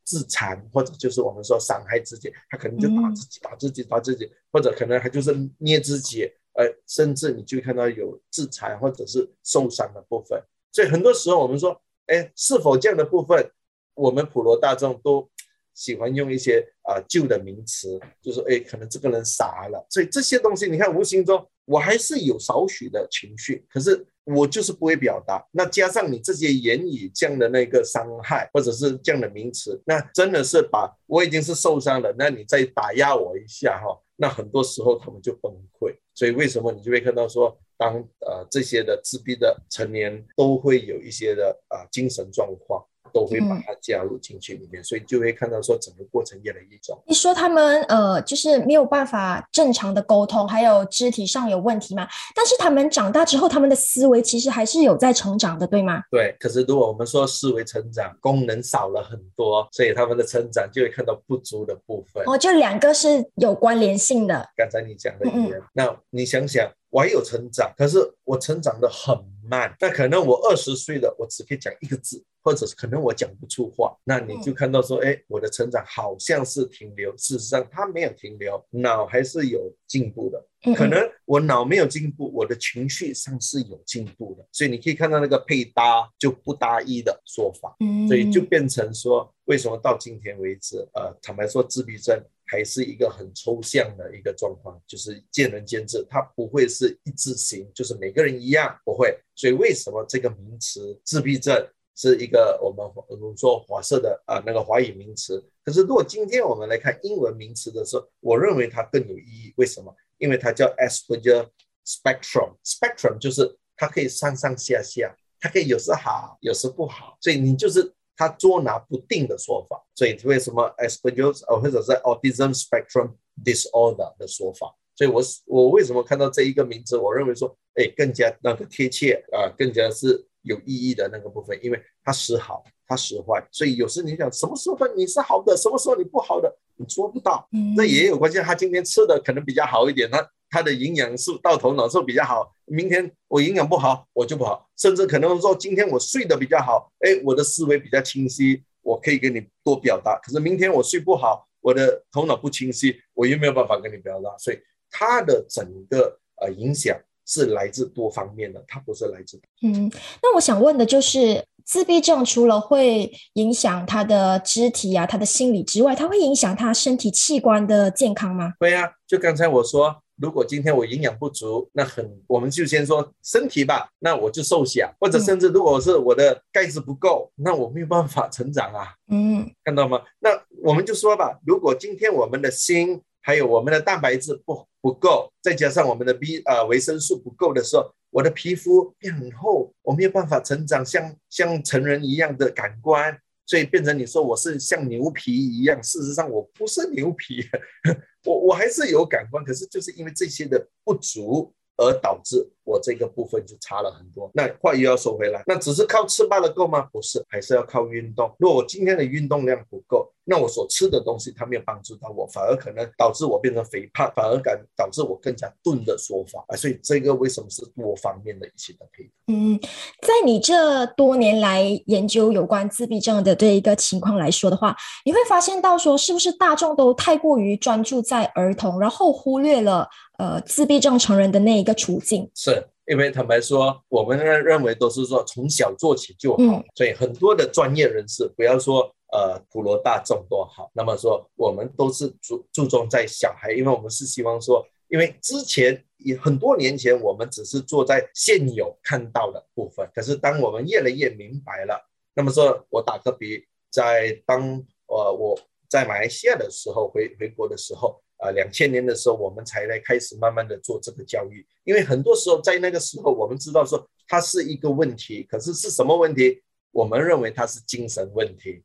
[0.04, 10.40] 自残或者就是我们说伤害自己，他可能就打自己打自己打自己，或者可能他就是捏自己，呃，甚至你就看到有自残或者是受伤的部分。
[10.70, 13.50] 所以很多时候我们说，哎，是否这样的部分，
[13.94, 15.28] 我们普罗大众都。
[15.72, 25.44] 喜欢用一些啊旧的名词，就是哎，可能这个人傻了，所以这些东西你看，无形中我还是有少许的情绪，可是我就是不会表达。
[25.52, 35.94] 那加上你这些言语这样的那个伤害，或者是这样的名词，那真的是把我已经是受伤了，那你再打压我一下哈，那很多时候他们就崩溃。
[36.14, 42.84] 所以为什么你就会看到说，当呃这些的自闭的成年都会有一些的啊精神状况。
[43.12, 47.00] 都会把它加入进去里面，所以就会看到说整个过程越来越重。
[47.06, 52.06] 你说他们呃，就是没有办法正常的沟通，还有肢体上有问题嘛？
[52.34, 56.02] 但是他们长大之后，他们的思维其实还是有在成长的，对吗？
[56.10, 56.34] 对。
[56.38, 62.22] 可是如果我们说思维成长，功能少了很多，所以他们的成长就会看到不足的部分。
[62.26, 64.48] 哦，就两个是有关联性的。
[64.56, 69.16] 刚才你讲的语言，那你想想，我有成长，可是我成长的很
[69.48, 69.74] 慢。
[69.80, 72.22] 那可能我二十岁了，我只可以讲一个字。
[72.42, 80.42] 或者是可能我讲不出话，那你就看到说，哎，我的成长好像是停留，事实上它没有停留，脑还是有进步的。
[80.74, 84.46] 可能我脑没有进步，我的情绪上是有进步的。
[84.52, 87.76] 所以你可以看到那个配搭就不搭一的说法，
[88.08, 92.18] 所以就变成说，为什么到今天为止，呃，坦白说，自闭症
[92.50, 99.16] 还是一个很抽象的一个状况，就是见仁见智，它不会是一致型，就是每个人一样不会。
[99.36, 101.54] 所以为什么这个名词自闭症？
[101.96, 109.52] 是一个我们我们说华色的啊那个华语名词，可是如果今天我们来看英文名词的时候，我认为它更有意义。
[109.58, 109.94] 为什么？
[110.16, 111.50] 因为它叫 Asperger
[111.84, 119.82] spectrum，spectrum 就是它可以上上下下，它可以有时好，有时不好，所以你就是它捉拿不定的说法。
[119.94, 124.76] 所以为什么 Asperger 或者是 Autism Spectrum Disorder 的说法？
[124.94, 130.26] 所以我我为什么看到这一个名字，我认为说，哎，更加那个贴切啊，更加是。
[130.42, 137.46] 有意义的那个部分，因为它时好，它时坏，所以有时你想什么时候你是好的，什么时候你不好的，你做不到。
[137.76, 142.50] 那也有关系，他今天吃的可能比较好一点，他他的营养素到头脑是比较好。
[142.70, 150.18] 明天我营养不好，我就不好，甚至可能说今天我睡得比较好，哎，我的思维比较清晰，我可以跟你多表达。
[150.22, 154.36] 可是明天我睡不好，我的头脑不清晰，我又没有办法跟你表达。
[154.38, 154.58] 所以
[154.90, 156.96] 它的整个呃影响。
[157.26, 159.40] 是来自多方面的，它不是来自。
[159.62, 159.88] 嗯，
[160.20, 168.54] 那我想问的就是，自闭症除了会影响他的肢体啊、他的心理之外，它会影响他身体器官的健康吗？
[168.58, 178.94] 会啊，就刚才我说，如果今天我营养不足，那很，我们就先说身体吧，那我就瘦小，或者甚至如果是我的钙质不够，那我没有办法成长啊。
[179.10, 180.02] 嗯，看到吗？
[180.18, 180.30] 那
[180.62, 183.00] 我们就说吧，如果今天我们的心。
[183.22, 197.44] 还有我们的蛋白质不不够，再加上我们的 B 呃维生素不够的时候，我的皮肤变很厚，我没有办法成长像像成人一样的感官，所以变成你说我是像牛皮一样，事实上我不是牛皮，
[198.24, 201.52] 我我还是有感官，可是就是因为这些的不足。
[201.82, 204.30] 而导致我这个部分就差了很多。
[204.34, 206.82] 那话又要说回来，那只是靠吃罢了够吗？
[206.92, 208.36] 不是，还是要靠运动。
[208.38, 216.54] 如果我今天的运动量不够，那我所吃的东西它没有帮助到我，反而可能导致我变成肥胖，反而感导致我更加钝的说法啊。
[216.54, 219.10] 所以这个为什么是多方面的一些的配合？
[219.26, 219.58] 嗯，
[220.02, 232.30] 在你这多年来研究有关自闭症的这一个情况来说的话，你会发现到说，是不是大众都太过于专注在儿童，然后忽略了呃自闭症成人的那一个处境？
[232.36, 232.68] 是。
[232.86, 251.80] 因为坦白说，我们认认为都是说从小做起就好，所以很多的专业人士，不要说呃普罗大众多好，那么说我们都是注注重在小孩，因为我们是希望说，因为之前也很多年前我们只是做在现有看到的部分，可是当我们越来越明白了，
[252.14, 254.42] 那么说我打个比，在当
[254.86, 255.38] 呃我
[255.68, 258.02] 在马来西亚的时候回回国的时候。
[258.22, 266.42] 啊，两千年的时候，我们才来开始慢慢的做这个教育，因为很多时候在那个时候，我们知道说它是一个问题，可是是什么问题？
[266.70, 268.62] 我们认为它是精神问题，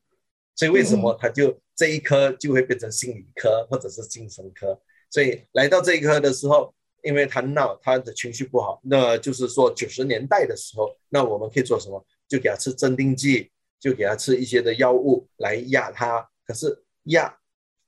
[0.55, 4.79] 所以为什么他就这一科就会变成心理科或者是精神科？
[5.09, 12.03] 所以来到这一科的时候，因为他闹，他的情绪不好，那就是说九十年代的时候，那我们可以做什么？
[12.27, 17.37] 就给他吃镇定剂，就给他吃一些的药物来压他，可是压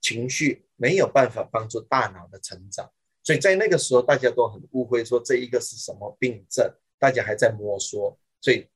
[0.02, 0.64] 情绪。
[0.80, 2.88] 没有办法帮助大脑的成长，
[3.24, 8.16] 所以在那个时候大家都很误会说这一个是什么病症，大家还在摸索。
[8.40, 8.68] 所以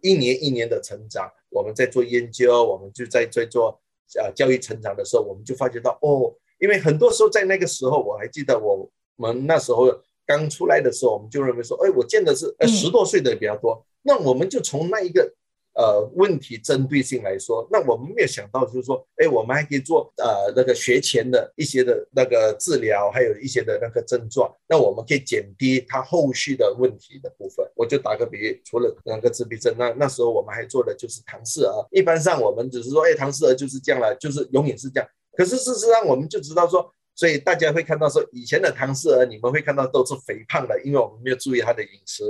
[0.00, 3.78] 一年一年的成长，我们在做研究，我们就在在做
[4.20, 9.86] 呃教育成长的时候，我们就发觉到哦，因为很多时候在那个时候，我还记得我们那时候
[10.26, 15.32] 刚出来的时候，我们就认为说，哎，我见的是呃十多岁的比较多，那我们就从那一个。
[15.74, 27.66] 呃，问题针对性来说，那我们没有想到，就是说，哎，我们还可以做呃那个学前的一些的那个治疗，还有一些的那个症状，那我们可以减低他后续的问题的部分。
[27.74, 31.88] 我就打个比喻，除了那个自闭症，那那时候我们还做的就是唐氏儿。
[31.90, 35.08] 一般上我们只是说，哎，唐氏儿就是这样了，就是永远是这样。
[35.34, 42.22] 可是事实上，我们就知道说，所以大家会看到说，以前的唐氏儿，你们会看到都是肥胖的，因为我们没有注意他的饮食。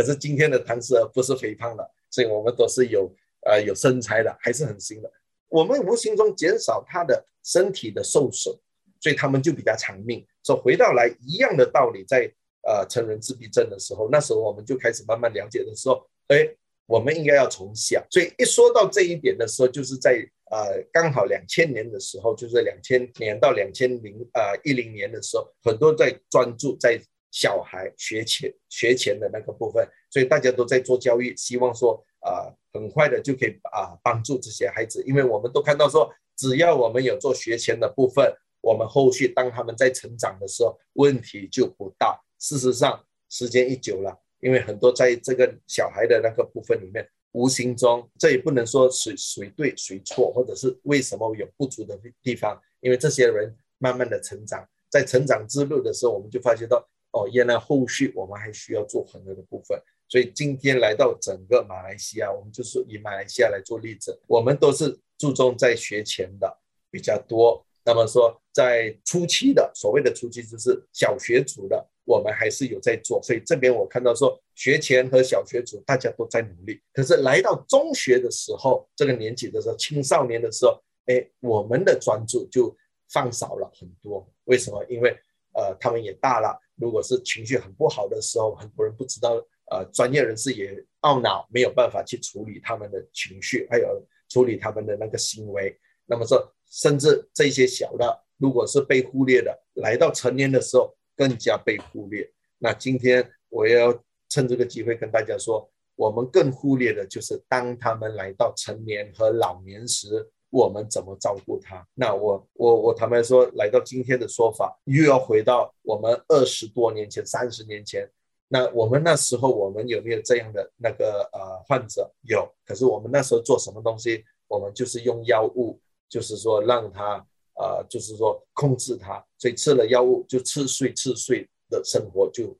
[0.00, 1.90] 可是今天的唐氏儿不是肥胖的。
[2.12, 3.08] 所以我们都是有
[3.46, 5.08] 呃有身材的，还是很新的。
[5.48, 8.52] 我们无形中减少他的身体的受损，
[8.98, 10.26] 所以他们就比较长命。
[10.44, 12.28] 说回到来一样的道理，在
[12.66, 16.48] 呃成人自闭症的时候，那时候我们就开始慢慢了解的时候，哎，
[16.86, 18.04] 我们应该要从小。
[18.10, 20.16] 所以一说到这一点的时候，就是在
[20.50, 27.00] 呃刚好两千年的时候，就是两千年到两千零呃一零年的时候，很多在专注在。
[27.30, 42.20] 小孩学前学前的那个部分，所以大家都在做教育，希望说啊，很快的就可以啊帮助这些孩子，因为我们都看到说，只要我们有做学前的部分，我们后续当他们在成长的时候，问题就不大。
[42.38, 56.84] 事实上，时间一久了，因为很多在这个小孩的那个部分里面，无形中这也不能说谁谁对谁错，或者是为什么有不足的地方，因为这些人慢慢的成长，在成长之路的时候，我们就发觉到。
[57.12, 66.58] 哦，原来后续我们还需要做很多的部分，所以今天来到整个马来西亚，我们就是以马来西亚来做例子，我们都是注重在学前的
[66.90, 67.64] 比较多。
[67.82, 73.20] 那么说，在初期的所谓的初期，就是小学组的，我们还是有在做。
[73.22, 76.80] 所以这边我看到说，学前和小学组大家都在努力。
[76.92, 82.76] 可是来到中学的时候，这个年纪的时候，青少年的时候，哎，我们的专注就
[83.08, 84.30] 放少了很多。
[84.44, 84.84] 为什么？
[84.84, 85.18] 因为
[85.54, 86.58] 呃，他们也大了。
[86.76, 89.34] 如果是情绪很不好的时候，很多人不知道，
[89.70, 90.72] 呃，专业人士也
[91.02, 95.78] 懊恼，没有办法去处理他们的情绪，还有处理他们的那个行为。
[96.06, 102.28] 那么说，甚至这些小的，如果是被忽略的，来到成年的时候更加被忽略。
[102.58, 103.92] 那今天我要
[104.28, 110.30] 趁这个机会跟大家说，我们更忽略的就是当他们来到成年和老年时。
[110.50, 111.86] 我们怎么照顾他？
[111.94, 118.10] 那我我我坦白说，来到今天的说法，又要回到我们二十多年前、三十年前。
[118.48, 122.12] 那我们那时候，我们有没有这样的那个呃患者？
[122.22, 122.48] 有。
[122.66, 124.24] 可是我们那时候做什么东西？
[124.48, 127.24] 我们就是用药物，就是说让他
[127.54, 129.24] 呃，就是说控制他。
[129.38, 132.52] 所以吃了药物就吃睡吃睡的生活，就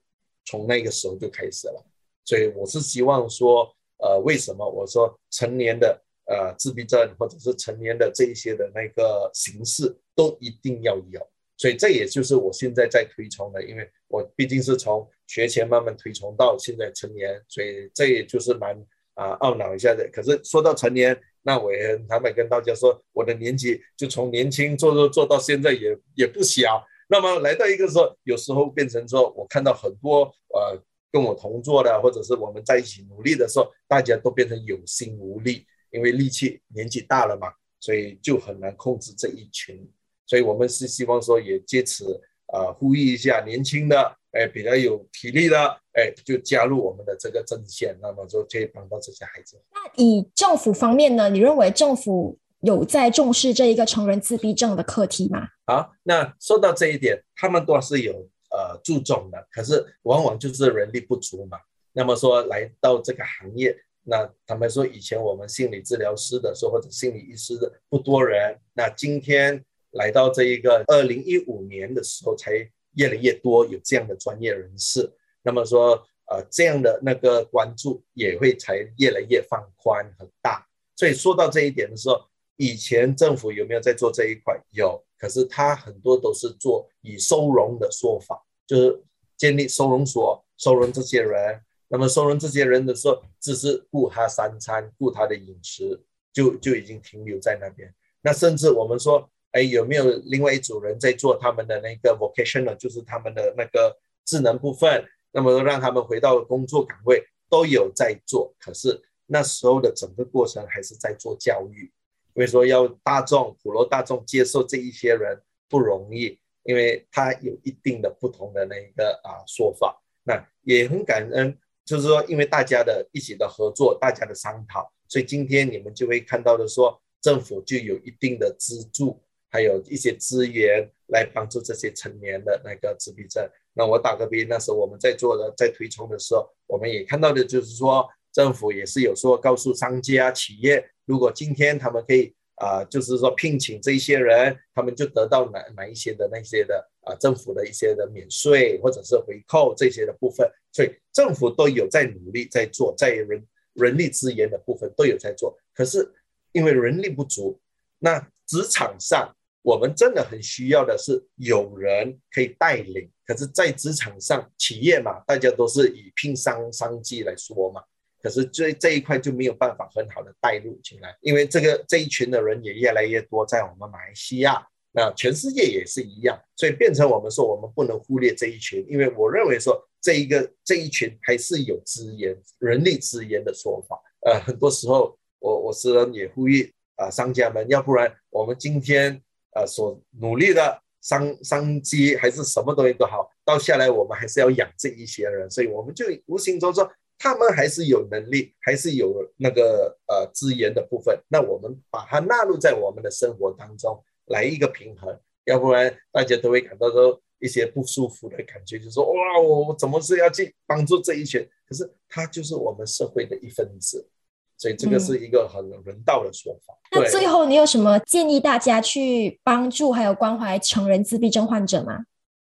[0.44, 1.84] 从那个时候就开始了。
[2.24, 3.68] 所以我是希望说，
[3.98, 6.00] 呃，为什么我说成年的？
[6.30, 11.20] 呃，自闭症或者是成年的这一些的那个形式都一定要有，
[11.56, 18.76] 所以这也就是我现在在推崇的，因为我毕竟是从学前慢慢推崇到现在成年，所以这也就是蛮
[19.14, 20.08] 啊懊恼一下的。
[20.12, 26.80] 可是说到成年，那我也坦白跟大家说，我的年纪就从年轻做做做到现在也也不小。
[27.08, 35.66] 那么来到一个说，有时候变成说我看到很多呃跟我同坐的，或者是我们在一起努力的时候，大家都变成有心无力。
[35.90, 39.88] 因为力气年纪大了嘛，所以就很难控制这一群。
[40.26, 45.58] 所以我们是希望说，也借此啊呼吁一下年轻的，哎，比较有体力的，
[45.94, 49.60] 哎，就加入我们的这个阵线，那么就可以帮到这些孩子。
[49.72, 51.28] 那以政府方面呢？
[51.28, 55.48] 你认为政府有在重视这一个成人自闭症的课题吗？
[55.66, 58.12] 好，那说到这一点，他们都是有
[58.50, 61.58] 呃注重的，可是往往就是人力不足嘛。
[61.92, 63.76] 那么说来到这个行业。
[64.10, 68.58] 那坦白说，以前我们心理治疗师的时候，或者心理医师的不多人。
[68.72, 72.50] 那今天来到这一个二零一五年的时候，才
[72.96, 75.08] 越来越多有这样的专业人士。
[75.42, 75.92] 那么说，
[76.26, 80.66] 呃，这样的那个关注也会才越来越放宽很大。
[80.96, 82.20] 所以说到这一点的时候，
[82.56, 84.60] 以前政府有没有在做这一块？
[84.72, 89.00] 有，可是他很多都是做以收容的说法，就是
[89.36, 91.60] 建立收容所，收容这些人。
[91.92, 96.00] 那么收容这些人的时候，只是顾他三餐，顾他的饮食，
[96.32, 97.92] 就就已经停留在那边。
[98.22, 105.04] 那甚至我们说，哎，有没有另外一组人在做他们的那个 vocational，就是他们的那个智能部分？
[105.32, 108.54] 那么让他们回到工作岗位，都有在做。
[108.60, 111.90] 可是那时候的整个过程还是在做教育，
[112.34, 120.00] 因为说要大众普罗大众接受这一些人不容易，因为他有一定的不同的那一个啊说法。
[120.22, 121.58] 那也很感恩。
[121.84, 129.20] 就是说，因为大家的一起的合作，大家的商讨，所以今天你们就会看到的说，政府就有一定的资助，
[129.50, 133.48] 还有一些资源来帮助这些成年的那个自闭症。
[133.74, 142.34] 那我打个比，那时候我们在做的，在推崇的时候，我们也看到的就是说，政府也是有说告诉商家企业，如果今天他们可以。
[142.60, 155.58] 啊，就是说聘请这些人，他们就得到哪哪一些的那些的啊，政府的一些的免税或者是回扣这些的部分，所以政府都有在努力在做，在人人力资源的部分都有在做。
[155.74, 156.12] 可是
[156.52, 157.58] 因为人力不足，
[157.98, 163.10] 那职场上我们真的很需要的是有人可以带领。
[163.24, 167.80] 可是，在职场上，企业嘛，大家都是以拼商商机来说嘛。
[168.22, 174.62] 可是这这一块就没有办法很好的带入进来，因为这个这一群的人也越来越多，在我们马来西亚，
[174.92, 183.98] 那全世界也是一样，所以变成我们说我们不能忽略这一群，因为我认为说这一个这一群还是有资源、人力资源的说法。
[184.26, 189.18] 呃，很多时候我我私人也呼吁啊商家们，要不然我们今天
[189.54, 196.90] 呃所努力的商商机还是什么东西都好，到下来我们还是要养这一些人，所以我们就无形中说。
[197.22, 201.20] 他们还是有能力，还是有那个呃资源的部分。
[201.28, 205.20] 那我们把它纳入在我们的生活当中，来一个平衡。
[205.44, 211.46] 要不然大家都会感到说一些不舒服的感觉，就说哇，我我怎么是要去帮助这一群？
[211.68, 214.08] 可是他就是我们社会的一份子，
[214.56, 216.74] 所以这个是一个很人道的说法。
[216.90, 221.98] 那最后你有什么建议大家去帮助还有关怀成人自闭症患者吗？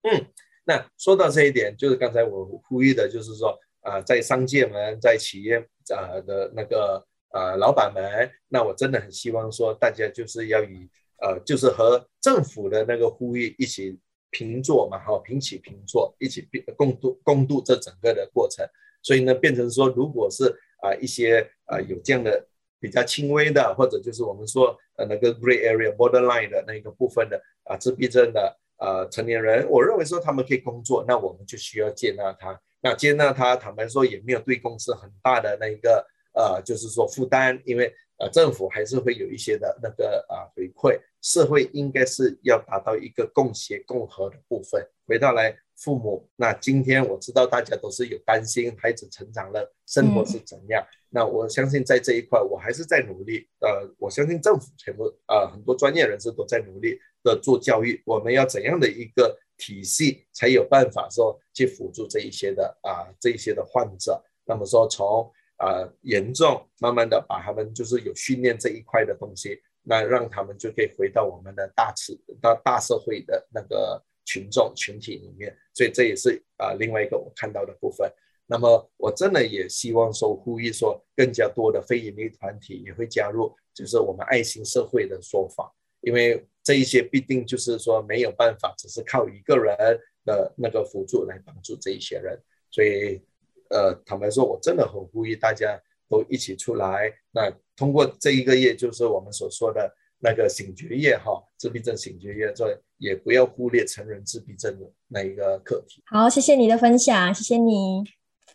[0.04, 0.26] 嗯，
[0.64, 3.58] 那说到这一点，就是刚才我呼吁的，就是说。
[3.84, 5.58] 啊，在商界们，在企业
[5.94, 8.02] 啊的那个呃老板们，
[8.48, 13.98] 那我真的很希望说，大家就是要以呃，就是和政府的那个呼吁一起
[14.30, 18.66] 平坐嘛，哈，平起平坐，一起共度共度这整个的过程。
[19.02, 20.44] 所以呢，变成说，如果是
[20.80, 22.46] 啊一些啊有这样的
[22.80, 32.58] 比较轻微的，或者就是我们说呃那个 gray area borderline 的那个部分的啊自闭症的呃成年人，我认为说他们可以工作，那我们就需要接纳他。
[32.84, 44.86] 那接纳他，坦白说也没有对公司很大的那一个呃，就是说负担，因为呃政府还是会有一些的那个啊回馈，社会应该是要达到一个共协共和的部分。
[45.06, 50.86] 回到来父母，那今天我知道大家都是有担心孩子成长了，生活是怎样。
[51.08, 53.48] 那我相信在这一块，我还是在努力。
[53.60, 59.38] 呃，我相信政府全部呃很多专业人士都在努力的做教育，我们要怎样的一个。
[59.56, 78.10] 体系才有办法说去辅助这一些的啊这一些的患者，那么说从啊严重慢慢的把他们就是有训练这一块的东西，那让他们就可以回到我们的大次到大社会的那个群众群体里面，所以这也是啊另外一个我看到的部分。
[78.46, 86.46] 那么我真的也希望说呼吁说更加多的非营利团体也会加入，就是我们爱心社会的说法，因为。
[86.64, 89.76] 这一些必定就是说没有办法，只是靠一个人
[90.24, 92.36] 的那个辅助来帮助这一些人，
[92.70, 93.20] 所以，
[93.68, 97.12] 呃，坦白说，我真的很呼吁大家都一起出来。
[97.30, 106.02] 那通过这一个月，就是我们所说的那个醒觉夜哈，自闭症醒觉夜，这也不要忽略成人自闭症的那一个课题。
[106.06, 108.02] 好，谢谢你的分享，谢谢你。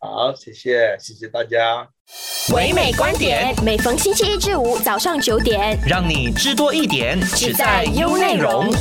[0.02, 1.86] 好，谢谢，谢谢大家。
[2.54, 8.72] 唯美观点，每逢星期一至五早上九点，让你知多一点，只在优内容。